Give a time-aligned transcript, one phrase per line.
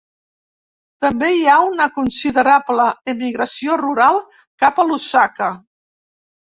[1.05, 4.21] També hi ha una considerable emigració rural
[4.65, 5.57] cap a Lusaka.